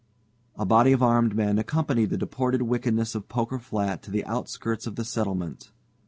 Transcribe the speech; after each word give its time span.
A 0.55 0.65
body 0.65 0.93
of 0.93 1.03
armed 1.03 1.35
men 1.35 1.59
accompanied 1.59 2.09
the 2.09 2.17
deported 2.17 2.63
wickedness 2.63 3.13
of 3.13 3.29
Poker 3.29 3.59
Flat 3.59 4.01
to 4.01 4.09
the 4.09 4.25
outskirts 4.25 4.87
of 4.87 4.95
the 4.95 5.05
settlement. 5.05 5.71